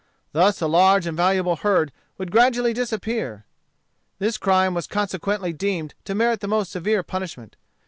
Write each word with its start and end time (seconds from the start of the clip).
Thus 0.31 0.59
a 0.63 0.67
large 0.67 1.05
and 1.05 1.15
valuable 1.15 1.57
herd 1.57 1.91
would 2.17 2.31
gradually 2.31 2.73
disappear. 2.73 3.45
This 4.17 4.39
crime 4.39 4.73
was 4.73 4.87
consequently 4.87 5.53
deemed 5.53 5.93
to 6.05 6.15
merit 6.15 6.39
the 6.39 6.47
most 6.47 6.71
severe 6.71 7.03
punishment. 7.03 7.55